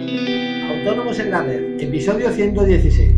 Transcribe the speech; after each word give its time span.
Autónomos 0.00 1.18
en 1.18 1.30
la 1.30 1.42
red, 1.42 1.78
episodio 1.78 2.30
116. 2.30 3.12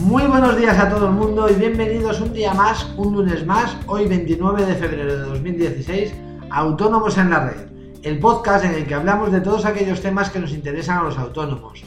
Muy 0.00 0.22
buenos 0.24 0.56
días 0.56 0.78
a 0.78 0.88
todo 0.88 1.08
el 1.08 1.12
mundo 1.12 1.50
y 1.50 1.54
bienvenidos 1.54 2.22
un 2.22 2.32
día 2.32 2.54
más, 2.54 2.86
un 2.96 3.14
lunes 3.14 3.44
más, 3.44 3.76
hoy 3.86 4.06
29 4.06 4.64
de 4.64 4.74
febrero 4.74 5.16
de 5.18 5.24
2016, 5.24 6.14
Autónomos 6.50 7.18
en 7.18 7.30
la 7.30 7.50
red, 7.50 7.66
el 8.02 8.18
podcast 8.18 8.64
en 8.64 8.74
el 8.74 8.86
que 8.86 8.94
hablamos 8.94 9.30
de 9.30 9.42
todos 9.42 9.66
aquellos 9.66 10.00
temas 10.00 10.30
que 10.30 10.38
nos 10.38 10.52
interesan 10.52 10.98
a 10.98 11.02
los 11.02 11.18
autónomos. 11.18 11.84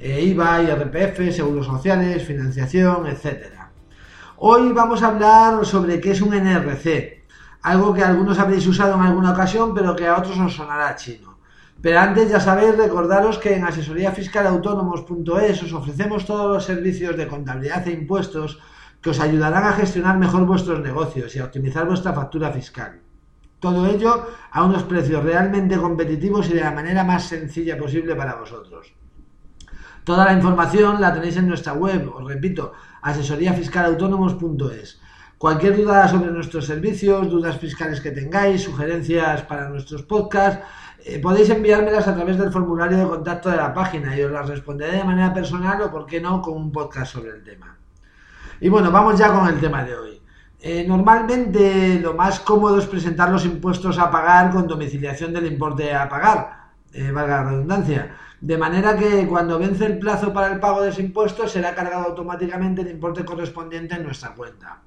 Eh, 0.00 0.20
IVA, 0.22 0.62
IRPF, 0.64 1.34
seguros 1.34 1.64
sociales, 1.64 2.24
financiación, 2.24 3.06
etcétera. 3.06 3.63
Hoy 4.36 4.72
vamos 4.72 5.00
a 5.02 5.08
hablar 5.08 5.64
sobre 5.64 6.00
qué 6.00 6.10
es 6.10 6.20
un 6.20 6.34
NRC, 6.34 7.24
algo 7.62 7.94
que 7.94 8.02
algunos 8.02 8.36
habréis 8.40 8.66
usado 8.66 8.96
en 8.96 9.02
alguna 9.02 9.30
ocasión, 9.30 9.72
pero 9.72 9.94
que 9.94 10.08
a 10.08 10.18
otros 10.18 10.36
os 10.40 10.56
sonará 10.56 10.96
chino. 10.96 11.38
Pero 11.80 12.00
antes 12.00 12.28
ya 12.28 12.40
sabéis, 12.40 12.76
recordaros 12.76 13.38
que 13.38 13.54
en 13.54 13.64
asesoríafiscalautónomos.es 13.64 15.62
os 15.62 15.72
ofrecemos 15.72 16.26
todos 16.26 16.52
los 16.52 16.64
servicios 16.64 17.16
de 17.16 17.28
contabilidad 17.28 17.86
e 17.86 17.92
impuestos 17.92 18.58
que 19.00 19.10
os 19.10 19.20
ayudarán 19.20 19.64
a 19.64 19.72
gestionar 19.72 20.18
mejor 20.18 20.44
vuestros 20.46 20.80
negocios 20.80 21.36
y 21.36 21.38
a 21.38 21.44
optimizar 21.44 21.86
vuestra 21.86 22.12
factura 22.12 22.50
fiscal. 22.50 23.02
Todo 23.60 23.86
ello 23.86 24.26
a 24.50 24.64
unos 24.64 24.82
precios 24.82 25.22
realmente 25.22 25.76
competitivos 25.76 26.50
y 26.50 26.54
de 26.54 26.60
la 26.60 26.72
manera 26.72 27.04
más 27.04 27.28
sencilla 27.28 27.78
posible 27.78 28.16
para 28.16 28.34
vosotros. 28.34 28.94
Toda 30.04 30.26
la 30.26 30.34
información 30.34 31.00
la 31.00 31.14
tenéis 31.14 31.38
en 31.38 31.48
nuestra 31.48 31.72
web, 31.72 32.12
os 32.14 32.28
repito, 32.28 32.74
asesoríafiscalautónomos.es. 33.04 35.00
Cualquier 35.38 35.76
duda 35.76 36.08
sobre 36.08 36.30
nuestros 36.30 36.64
servicios, 36.64 37.28
dudas 37.28 37.58
fiscales 37.58 38.00
que 38.00 38.10
tengáis, 38.10 38.62
sugerencias 38.62 39.42
para 39.42 39.68
nuestros 39.68 40.02
podcasts, 40.02 40.64
eh, 41.04 41.18
podéis 41.18 41.50
enviármelas 41.50 42.08
a 42.08 42.14
través 42.14 42.38
del 42.38 42.50
formulario 42.50 42.96
de 42.96 43.06
contacto 43.06 43.50
de 43.50 43.56
la 43.58 43.74
página 43.74 44.16
y 44.16 44.22
os 44.22 44.32
las 44.32 44.48
responderé 44.48 44.96
de 44.96 45.04
manera 45.04 45.34
personal 45.34 45.82
o, 45.82 45.90
por 45.90 46.06
qué 46.06 46.18
no, 46.18 46.40
con 46.40 46.56
un 46.56 46.72
podcast 46.72 47.12
sobre 47.12 47.32
el 47.32 47.44
tema. 47.44 47.76
Y 48.60 48.70
bueno, 48.70 48.90
vamos 48.90 49.18
ya 49.18 49.30
con 49.32 49.46
el 49.46 49.60
tema 49.60 49.84
de 49.84 49.94
hoy. 49.94 50.22
Eh, 50.60 50.86
normalmente 50.88 52.00
lo 52.00 52.14
más 52.14 52.40
cómodo 52.40 52.78
es 52.78 52.86
presentar 52.86 53.28
los 53.30 53.44
impuestos 53.44 53.98
a 53.98 54.10
pagar 54.10 54.50
con 54.50 54.66
domiciliación 54.66 55.34
del 55.34 55.44
importe 55.46 55.94
a 55.94 56.08
pagar, 56.08 56.63
eh, 56.94 57.10
valga 57.10 57.42
la 57.42 57.50
redundancia. 57.50 58.16
De 58.40 58.56
manera 58.56 58.96
que 58.96 59.26
cuando 59.26 59.58
vence 59.58 59.84
el 59.86 59.98
plazo 59.98 60.32
para 60.32 60.52
el 60.52 60.60
pago 60.60 60.82
de 60.82 60.90
ese 60.90 61.02
impuesto 61.02 61.48
será 61.48 61.74
cargado 61.74 62.04
automáticamente 62.04 62.82
el 62.82 62.90
importe 62.90 63.24
correspondiente 63.24 63.94
en 63.96 64.04
nuestra 64.04 64.34
cuenta. 64.34 64.80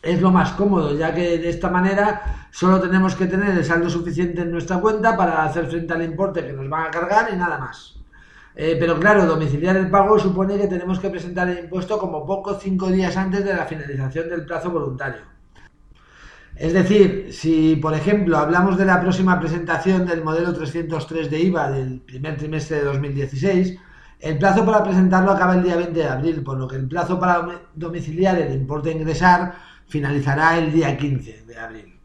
Es 0.00 0.20
lo 0.20 0.30
más 0.30 0.52
cómodo, 0.52 0.96
ya 0.96 1.14
que 1.14 1.38
de 1.38 1.48
esta 1.48 1.68
manera 1.68 2.46
solo 2.50 2.80
tenemos 2.80 3.14
que 3.14 3.26
tener 3.26 3.50
el 3.50 3.64
saldo 3.64 3.88
suficiente 3.90 4.42
en 4.42 4.50
nuestra 4.50 4.78
cuenta 4.78 5.16
para 5.16 5.44
hacer 5.44 5.66
frente 5.66 5.92
al 5.92 6.02
importe 6.02 6.44
que 6.44 6.52
nos 6.52 6.68
van 6.68 6.86
a 6.86 6.90
cargar 6.90 7.30
y 7.32 7.36
nada 7.36 7.58
más. 7.58 8.00
Eh, 8.54 8.76
pero 8.78 8.98
claro, 8.98 9.26
domiciliar 9.26 9.76
el 9.76 9.90
pago 9.90 10.18
supone 10.18 10.58
que 10.58 10.66
tenemos 10.66 10.98
que 10.98 11.08
presentar 11.08 11.48
el 11.48 11.64
impuesto 11.64 11.98
como 11.98 12.26
poco 12.26 12.58
cinco 12.58 12.88
días 12.88 13.16
antes 13.16 13.44
de 13.44 13.54
la 13.54 13.64
finalización 13.64 14.28
del 14.28 14.44
plazo 14.44 14.70
voluntario. 14.70 15.31
Es 16.56 16.72
decir, 16.72 17.28
si 17.32 17.76
por 17.76 17.94
ejemplo 17.94 18.36
hablamos 18.38 18.76
de 18.76 18.84
la 18.84 19.00
próxima 19.00 19.40
presentación 19.40 20.06
del 20.06 20.22
modelo 20.22 20.52
303 20.52 21.30
de 21.30 21.40
IVA 21.40 21.70
del 21.70 22.00
primer 22.00 22.36
trimestre 22.36 22.78
de 22.78 22.84
2016, 22.84 23.78
el 24.20 24.38
plazo 24.38 24.64
para 24.64 24.84
presentarlo 24.84 25.32
acaba 25.32 25.54
el 25.54 25.62
día 25.62 25.76
20 25.76 25.98
de 25.98 26.08
abril, 26.08 26.42
por 26.42 26.58
lo 26.58 26.68
que 26.68 26.76
el 26.76 26.86
plazo 26.86 27.18
para 27.18 27.62
domiciliar 27.74 28.38
el 28.38 28.54
importe 28.54 28.90
a 28.90 28.92
ingresar 28.92 29.54
finalizará 29.88 30.58
el 30.58 30.72
día 30.72 30.96
15 30.96 31.44
de 31.46 31.58
abril. 31.58 32.00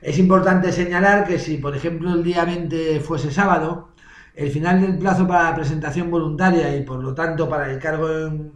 Es 0.00 0.18
importante 0.18 0.70
señalar 0.72 1.26
que 1.26 1.38
si 1.38 1.56
por 1.56 1.74
ejemplo 1.74 2.12
el 2.12 2.22
día 2.22 2.44
20 2.44 3.00
fuese 3.00 3.30
sábado, 3.30 3.88
el 4.34 4.50
final 4.50 4.82
del 4.82 4.98
plazo 4.98 5.26
para 5.26 5.44
la 5.44 5.54
presentación 5.56 6.10
voluntaria 6.10 6.76
y 6.76 6.82
por 6.82 7.02
lo 7.02 7.14
tanto 7.14 7.48
para 7.48 7.72
el 7.72 7.78
cargo 7.78 8.10
en, 8.10 8.52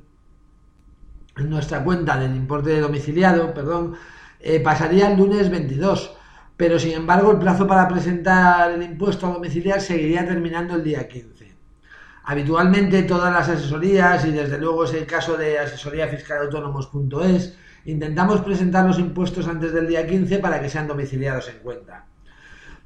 en 1.36 1.50
nuestra 1.50 1.82
cuenta 1.82 2.18
del 2.18 2.36
importe 2.36 2.78
domiciliado, 2.78 3.54
perdón, 3.54 3.96
eh, 4.40 4.60
pasaría 4.60 5.10
el 5.10 5.18
lunes 5.18 5.50
22, 5.50 6.16
pero 6.56 6.78
sin 6.78 6.92
embargo 6.92 7.30
el 7.32 7.38
plazo 7.38 7.66
para 7.66 7.86
presentar 7.88 8.72
el 8.72 8.82
impuesto 8.82 9.26
a 9.26 9.32
domiciliar 9.32 9.80
seguiría 9.80 10.26
terminando 10.26 10.74
el 10.76 10.84
día 10.84 11.06
15. 11.06 11.50
Habitualmente 12.24 13.02
todas 13.02 13.32
las 13.32 13.48
asesorías, 13.48 14.24
y 14.24 14.30
desde 14.30 14.58
luego 14.58 14.84
es 14.84 14.94
el 14.94 15.06
caso 15.06 15.36
de 15.36 15.58
asesoríafiscalautónomos.es, 15.58 17.56
intentamos 17.86 18.40
presentar 18.42 18.86
los 18.86 18.98
impuestos 18.98 19.48
antes 19.48 19.72
del 19.72 19.86
día 19.88 20.06
15 20.06 20.38
para 20.38 20.60
que 20.60 20.68
sean 20.68 20.86
domiciliados 20.86 21.48
en 21.48 21.58
cuenta. 21.58 22.06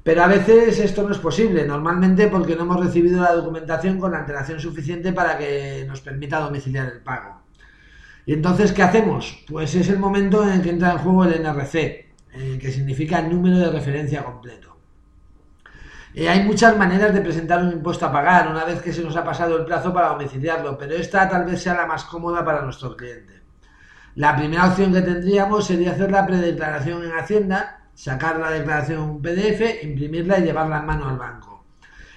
Pero 0.03 0.23
a 0.23 0.27
veces 0.27 0.79
esto 0.79 1.03
no 1.03 1.11
es 1.11 1.17
posible, 1.17 1.65
normalmente 1.65 2.27
porque 2.27 2.55
no 2.55 2.63
hemos 2.63 2.85
recibido 2.85 3.21
la 3.21 3.33
documentación 3.33 3.99
con 3.99 4.11
la 4.11 4.19
antelación 4.19 4.59
suficiente 4.59 5.13
para 5.13 5.37
que 5.37 5.85
nos 5.87 6.01
permita 6.01 6.39
domiciliar 6.39 6.87
el 6.87 7.01
pago. 7.01 7.44
¿Y 8.25 8.33
entonces 8.33 8.73
qué 8.73 8.83
hacemos? 8.83 9.43
Pues 9.47 9.75
es 9.75 9.89
el 9.89 9.99
momento 9.99 10.43
en 10.43 10.49
el 10.49 10.61
que 10.61 10.71
entra 10.71 10.93
en 10.93 10.97
juego 10.97 11.25
el 11.25 11.41
NRC, 11.41 12.05
que 12.59 12.71
significa 12.71 13.21
número 13.21 13.57
de 13.57 13.69
referencia 13.69 14.23
completo. 14.23 14.75
Eh, 16.13 16.29
hay 16.29 16.43
muchas 16.43 16.77
maneras 16.77 17.13
de 17.13 17.19
presentar 17.19 17.61
un 17.61 17.73
impuesto 17.73 18.05
a 18.05 18.11
pagar 18.11 18.47
una 18.47 18.63
vez 18.63 18.81
que 18.81 18.93
se 18.93 19.03
nos 19.03 19.17
ha 19.17 19.23
pasado 19.25 19.57
el 19.57 19.65
plazo 19.65 19.93
para 19.93 20.07
domiciliarlo, 20.09 20.77
pero 20.77 20.95
esta 20.95 21.27
tal 21.27 21.43
vez 21.43 21.61
sea 21.61 21.73
la 21.73 21.85
más 21.85 22.05
cómoda 22.05 22.43
para 22.43 22.61
nuestro 22.61 22.95
cliente. 22.95 23.41
La 24.15 24.33
primera 24.33 24.67
opción 24.67 24.93
que 24.93 25.01
tendríamos 25.01 25.67
sería 25.67 25.91
hacer 25.91 26.09
la 26.09 26.25
predeclaración 26.25 27.03
en 27.03 27.11
Hacienda, 27.11 27.81
sacar 27.93 28.39
la 28.39 28.49
declaración 28.49 29.21
PDF, 29.21 29.83
imprimirla 29.83 30.39
y 30.39 30.43
llevarla 30.43 30.79
en 30.79 30.85
mano 30.85 31.09
al 31.09 31.17
banco. 31.17 31.65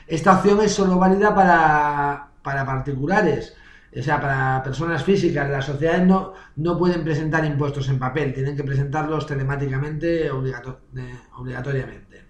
Esta 0.07 0.37
opción 0.37 0.61
es 0.63 0.73
solo 0.73 0.97
válida 0.97 1.35
para, 1.35 2.29
para 2.41 2.65
particulares, 2.65 3.57
o 3.97 4.03
sea, 4.03 4.21
para 4.21 4.63
personas 4.63 5.03
físicas, 5.03 5.49
las 5.49 5.65
sociedades 5.65 6.07
no, 6.07 6.35
no 6.57 6.77
pueden 6.77 7.03
presentar 7.03 7.45
impuestos 7.45 7.89
en 7.89 7.99
papel, 7.99 8.35
tienen 8.35 8.57
que 8.57 8.65
presentarlos 8.65 9.27
telemáticamente 9.27 10.31
obligatoriamente. 10.31 12.27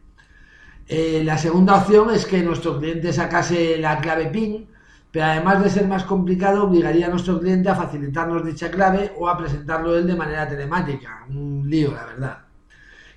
Eh, 0.87 1.23
la 1.25 1.37
segunda 1.37 1.77
opción 1.77 2.11
es 2.11 2.25
que 2.25 2.43
nuestro 2.43 2.79
cliente 2.79 3.13
sacase 3.13 3.77
la 3.79 3.99
clave 3.99 4.27
PIN, 4.27 4.69
pero 5.11 5.27
además 5.27 5.63
de 5.63 5.71
ser 5.71 5.87
más 5.87 6.05
complicado, 6.05 6.65
obligaría 6.65 7.07
a 7.07 7.11
nuestro 7.11 7.41
cliente 7.41 7.69
a 7.69 7.75
facilitarnos 7.75 8.45
dicha 8.45 8.71
clave 8.71 9.13
o 9.19 9.29
a 9.29 9.37
presentarlo 9.37 9.97
él 9.97 10.07
de 10.07 10.15
manera 10.15 10.49
telemática. 10.49 11.27
Un 11.29 11.69
lío, 11.69 11.93
la 11.93 12.07
verdad. 12.07 12.39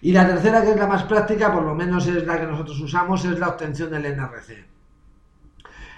Y 0.02 0.12
la 0.12 0.28
tercera, 0.28 0.62
que 0.64 0.72
es 0.72 0.78
la 0.78 0.88
más 0.88 1.04
práctica, 1.04 1.54
por 1.54 1.64
lo 1.64 1.76
menos 1.76 2.08
es 2.08 2.26
la 2.26 2.40
que 2.40 2.48
nosotros 2.48 2.80
usamos, 2.80 3.24
es 3.24 3.38
la 3.38 3.50
obtención 3.50 3.92
del 3.92 4.18
NRC. 4.18 4.66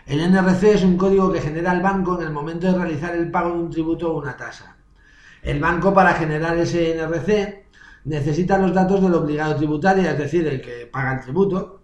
El 0.05 0.19
NRC 0.19 0.63
es 0.63 0.83
un 0.83 0.97
código 0.97 1.31
que 1.31 1.39
genera 1.39 1.71
el 1.71 1.81
banco 1.81 2.19
en 2.19 2.27
el 2.27 2.33
momento 2.33 2.67
de 2.67 2.77
realizar 2.77 3.15
el 3.15 3.31
pago 3.31 3.51
de 3.51 3.59
un 3.59 3.69
tributo 3.69 4.11
o 4.11 4.19
una 4.19 4.35
tasa. 4.35 4.75
El 5.41 5.59
banco 5.59 5.93
para 5.93 6.13
generar 6.13 6.57
ese 6.57 6.95
NRC 6.95 7.65
necesita 8.05 8.57
los 8.57 8.73
datos 8.73 9.01
del 9.01 9.13
obligado 9.13 9.55
tributario, 9.55 10.09
es 10.09 10.17
decir, 10.17 10.45
el 10.47 10.61
que 10.61 10.87
paga 10.87 11.13
el 11.13 11.21
tributo, 11.21 11.81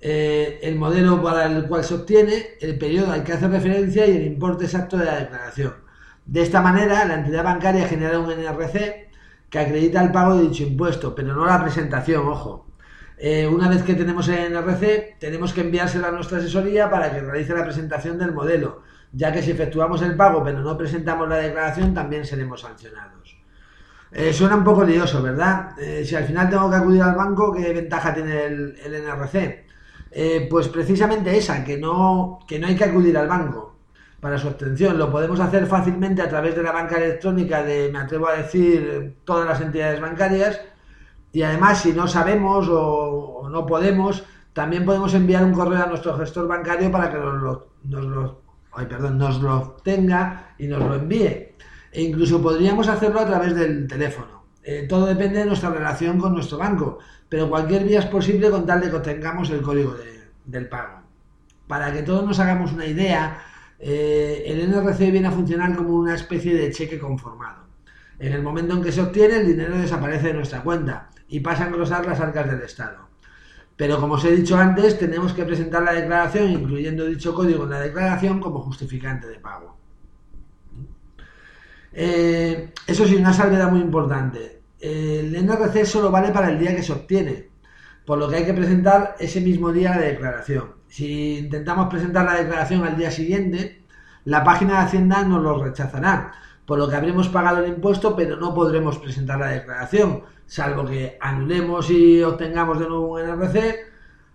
eh, 0.00 0.58
el 0.62 0.76
modelo 0.76 1.22
para 1.22 1.46
el 1.46 1.66
cual 1.66 1.84
se 1.84 1.94
obtiene, 1.94 2.56
el 2.60 2.78
periodo 2.78 3.12
al 3.12 3.24
que 3.24 3.32
hace 3.32 3.48
referencia 3.48 4.06
y 4.06 4.16
el 4.16 4.26
importe 4.26 4.64
exacto 4.64 4.96
de 4.96 5.04
la 5.04 5.18
declaración. 5.18 5.74
De 6.26 6.42
esta 6.42 6.60
manera, 6.60 7.04
la 7.04 7.14
entidad 7.14 7.44
bancaria 7.44 7.88
genera 7.88 8.18
un 8.18 8.30
NRC 8.30 9.10
que 9.48 9.58
acredita 9.58 10.02
el 10.02 10.12
pago 10.12 10.36
de 10.36 10.42
dicho 10.42 10.64
impuesto, 10.64 11.14
pero 11.14 11.34
no 11.34 11.46
la 11.46 11.62
presentación, 11.62 12.26
ojo. 12.26 12.67
Eh, 13.20 13.48
una 13.48 13.68
vez 13.68 13.82
que 13.82 13.94
tenemos 13.94 14.28
el 14.28 14.52
NRC, 14.52 15.16
tenemos 15.18 15.52
que 15.52 15.62
enviárselo 15.62 16.06
a 16.06 16.12
nuestra 16.12 16.38
asesoría 16.38 16.88
para 16.88 17.10
que 17.10 17.20
realice 17.20 17.52
la 17.52 17.64
presentación 17.64 18.16
del 18.16 18.32
modelo, 18.32 18.82
ya 19.12 19.32
que 19.32 19.42
si 19.42 19.50
efectuamos 19.50 20.02
el 20.02 20.14
pago 20.16 20.44
pero 20.44 20.60
no 20.60 20.78
presentamos 20.78 21.28
la 21.28 21.36
declaración, 21.36 21.92
también 21.92 22.24
seremos 22.24 22.60
sancionados. 22.60 23.36
Eh, 24.12 24.32
suena 24.32 24.56
un 24.56 24.64
poco 24.64 24.84
lioso, 24.84 25.20
¿verdad? 25.20 25.70
Eh, 25.80 26.04
si 26.04 26.14
al 26.14 26.24
final 26.24 26.48
tengo 26.48 26.70
que 26.70 26.76
acudir 26.76 27.02
al 27.02 27.16
banco, 27.16 27.52
¿qué 27.52 27.72
ventaja 27.72 28.14
tiene 28.14 28.44
el, 28.44 28.76
NRC? 28.84 29.66
pues 30.48 30.68
precisamente 30.68 31.36
esa, 31.36 31.62
que 31.62 31.76
no, 31.76 32.38
que 32.48 32.58
no 32.58 32.66
hay 32.66 32.74
que 32.74 32.84
acudir 32.84 33.16
al 33.18 33.28
banco 33.28 33.76
para 34.20 34.38
su 34.38 34.48
obtención. 34.48 34.96
Lo 34.96 35.10
podemos 35.10 35.38
hacer 35.38 35.66
fácilmente 35.66 36.22
a 36.22 36.28
través 36.28 36.56
de 36.56 36.62
la 36.62 36.72
banca 36.72 36.96
electrónica 36.96 37.62
de, 37.62 37.90
me 37.92 37.98
atrevo 37.98 38.28
a 38.28 38.36
decir, 38.36 39.16
todas 39.24 39.46
las 39.46 39.60
entidades 39.60 40.00
bancarias 40.00 40.60
y 41.38 41.42
además, 41.44 41.82
si 41.82 41.92
no 41.92 42.08
sabemos 42.08 42.66
o, 42.68 43.48
no 43.48 43.64
podemos, 43.64 44.24
también 44.52 44.84
podemos 44.84 45.14
enviar 45.14 45.44
un 45.44 45.52
correo 45.52 45.84
a 45.84 45.86
nuestro 45.86 46.18
gestor 46.18 46.48
bancario 46.48 46.90
para 46.90 47.12
que 47.12 47.16
nos 47.16 47.40
lo, 47.40 47.68
nos 47.84 48.04
lo, 48.06 48.42
perdón, 48.74 49.18
nos 49.18 49.40
lo 49.40 49.76
tenga 49.84 50.56
y 50.58 50.66
nos 50.66 50.80
lo 50.80 50.96
envíe. 50.96 51.54
E 51.92 52.02
incluso 52.02 52.42
podríamos 52.42 52.88
hacerlo 52.88 53.20
a 53.20 53.26
través 53.26 53.54
del 53.54 53.86
teléfono. 53.86 54.46
Eh, 54.64 54.86
todo 54.88 55.06
depende 55.06 55.38
de 55.38 55.44
nuestra 55.44 55.70
relación 55.70 56.18
con 56.18 56.34
nuestro 56.34 56.58
banco, 56.58 56.98
pero 57.28 57.48
cualquier 57.48 57.84
vía 57.84 58.00
es 58.00 58.06
posible 58.06 58.50
con 58.50 58.66
tal 58.66 58.80
de 58.80 58.90
que 58.90 58.98
tengamos 58.98 59.48
el 59.50 59.62
código 59.62 59.94
del 60.44 60.68
pago. 60.68 61.02
Para 61.68 61.92
que 61.92 62.02
todos 62.02 62.26
nos 62.26 62.40
hagamos 62.40 62.72
una 62.72 62.86
idea, 62.86 63.38
eh, 63.78 64.42
el 64.44 64.68
NRC 64.68 65.12
viene 65.12 65.28
a 65.28 65.30
funcionar 65.30 65.76
como 65.76 65.90
una 65.94 66.16
especie 66.16 66.52
de 66.56 66.72
cheque 66.72 66.98
conformado. 66.98 67.62
En 68.18 68.32
el 68.32 68.42
momento 68.42 68.74
en 68.74 68.82
que 68.82 68.90
se 68.90 69.02
obtiene, 69.02 69.36
el 69.36 69.46
dinero 69.46 69.78
desaparece 69.78 70.26
de 70.26 70.34
nuestra 70.34 70.64
cuenta 70.64 71.10
y 71.28 71.40
pasa 71.40 71.64
a 71.64 71.68
engrosar 71.68 72.06
las 72.06 72.20
arcas 72.20 72.50
del 72.50 72.62
Estado. 72.62 73.08
Pero 73.76 74.00
como 74.00 74.14
os 74.14 74.24
he 74.24 74.34
dicho 74.34 74.56
antes, 74.56 74.98
tenemos 74.98 75.32
que 75.32 75.44
presentar 75.44 75.82
la 75.82 75.92
declaración, 75.92 76.50
incluyendo 76.50 77.06
dicho 77.06 77.34
código 77.34 77.64
en 77.64 77.70
la 77.70 77.80
declaración, 77.80 78.40
como 78.40 78.60
justificante 78.60 79.28
de 79.28 79.38
pago. 79.38 79.76
Eh, 81.92 82.72
eso 82.86 83.06
sí, 83.06 83.14
una 83.16 83.32
salvedad 83.32 83.70
muy 83.70 83.80
importante. 83.80 84.62
El 84.80 85.34
NRC 85.34 85.84
solo 85.84 86.10
vale 86.10 86.30
para 86.30 86.50
el 86.50 86.58
día 86.58 86.74
que 86.74 86.82
se 86.82 86.92
obtiene, 86.92 87.50
por 88.04 88.18
lo 88.18 88.28
que 88.28 88.36
hay 88.36 88.44
que 88.44 88.54
presentar 88.54 89.16
ese 89.18 89.40
mismo 89.40 89.70
día 89.70 89.94
la 89.94 90.02
declaración. 90.02 90.74
Si 90.88 91.38
intentamos 91.38 91.88
presentar 91.88 92.24
la 92.24 92.34
declaración 92.34 92.84
al 92.84 92.96
día 92.96 93.10
siguiente, 93.10 93.84
la 94.24 94.42
página 94.42 94.74
de 94.74 94.86
Hacienda 94.86 95.22
nos 95.22 95.42
lo 95.42 95.62
rechazará, 95.62 96.32
por 96.68 96.78
lo 96.78 96.86
que 96.86 96.96
habremos 96.96 97.30
pagado 97.30 97.64
el 97.64 97.70
impuesto, 97.70 98.14
pero 98.14 98.36
no 98.36 98.52
podremos 98.52 98.98
presentar 98.98 99.38
la 99.38 99.46
declaración, 99.46 100.24
salvo 100.44 100.84
que 100.84 101.16
anulemos 101.18 101.90
y 101.90 102.22
obtengamos 102.22 102.78
de 102.78 102.86
nuevo 102.86 103.14
un 103.14 103.22
NRC, 103.22 103.74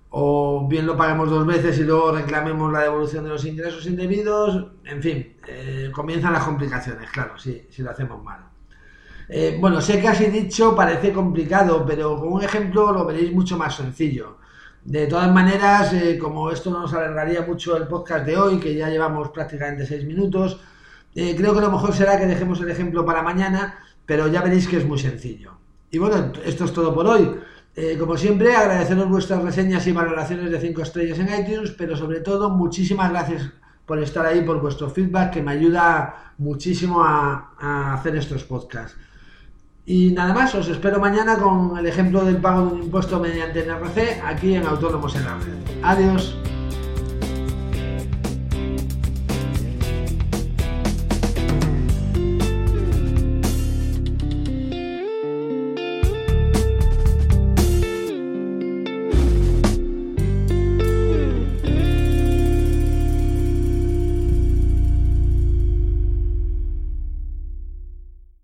o 0.10 0.68
bien 0.68 0.88
lo 0.88 0.98
paguemos 0.98 1.30
dos 1.30 1.46
veces 1.46 1.78
y 1.78 1.84
luego 1.84 2.12
reclamemos 2.12 2.74
la 2.74 2.80
devolución 2.80 3.26
de 3.26 3.30
los 3.30 3.46
ingresos 3.46 3.86
indebidos, 3.86 4.66
en 4.84 5.04
fin, 5.04 5.38
eh, 5.48 5.92
comienzan 5.94 6.34
las 6.34 6.44
complicaciones, 6.44 7.08
claro, 7.12 7.38
si, 7.38 7.68
si 7.70 7.84
lo 7.84 7.92
hacemos 7.92 8.24
mal. 8.24 8.40
Eh, 9.30 9.60
bueno, 9.62 9.80
sé 9.80 10.02
que 10.02 10.08
así 10.08 10.26
dicho 10.26 10.76
parece 10.76 11.14
complicado, 11.14 11.86
pero 11.86 12.20
con 12.20 12.34
un 12.34 12.44
ejemplo 12.44 12.92
lo 12.92 13.06
veréis 13.06 13.32
mucho 13.32 13.60
más 13.60 13.76
sencillo. 13.76 14.38
De 14.84 15.06
todas 15.06 15.32
maneras, 15.32 15.94
eh, 15.94 16.18
como 16.18 16.50
esto 16.50 16.72
nos 16.72 16.96
alargaría 16.96 17.44
mucho 17.44 17.78
el 17.78 17.88
podcast 17.88 18.26
de 18.26 18.38
hoy, 18.38 18.60
que 18.60 18.74
ya 18.74 18.90
llevamos 18.90 19.30
prácticamente 19.30 19.86
seis 19.86 20.04
minutos, 20.04 20.60
eh, 21.16 21.36
creo 21.36 21.54
que 21.54 21.62
lo 21.62 21.72
mejor 21.72 21.94
será 21.94 22.18
que 22.18 22.26
dejemos 22.26 22.60
el 22.62 22.70
ejemplo 22.70 23.06
para 23.06 23.22
mañana, 23.22 23.80
pero 24.06 24.28
ya 24.28 24.42
veréis 24.42 24.68
que 24.68 24.78
es 24.78 24.86
muy 24.86 25.00
sencillo. 25.00 25.52
Y 25.92 26.00
bueno, 26.00 26.32
esto 26.44 26.66
es 26.66 26.74
todo 26.74 26.94
por 26.94 27.08
hoy. 27.08 27.36
Eh, 27.76 27.98
como 28.00 28.18
siempre, 28.18 28.56
agradeceros 28.56 29.10
vuestras 29.10 29.44
reseñas 29.44 29.86
y 29.88 29.92
valoraciones 29.92 30.52
de 30.52 30.60
5 30.60 30.82
estrellas 30.82 31.20
en 31.20 31.30
iTunes, 31.40 31.72
pero 31.72 31.96
sobre 31.96 32.20
todo, 32.20 32.50
muchísimas 32.50 33.12
gracias 33.12 33.50
por 33.86 34.00
estar 34.00 34.26
ahí, 34.26 34.42
por 34.42 34.62
vuestro 34.62 34.90
feedback, 34.90 35.32
que 35.34 35.42
me 35.42 35.52
ayuda 35.52 36.34
muchísimo 36.38 37.04
a, 37.04 37.54
a 37.60 37.94
hacer 37.94 38.16
estos 38.16 38.44
podcasts. 38.44 38.98
Y 39.86 40.12
nada 40.12 40.34
más, 40.34 40.56
os 40.56 40.70
espero 40.70 41.00
mañana 41.00 41.38
con 41.38 41.78
el 41.78 41.86
ejemplo 41.86 42.24
del 42.24 42.38
pago 42.38 42.68
de 42.68 42.74
un 42.76 42.84
impuesto 42.84 43.20
mediante 43.20 43.66
NRC 43.66 44.22
aquí 44.24 44.56
en 44.56 44.66
Autónomos 44.66 45.16
en 45.16 45.26
la 45.26 45.36
Red. 45.36 45.84
Adiós. 45.84 46.38